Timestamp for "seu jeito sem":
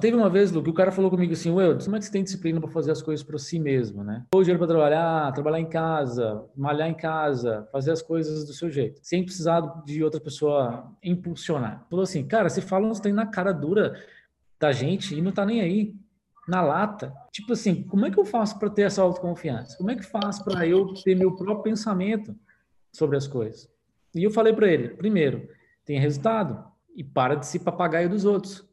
8.52-9.24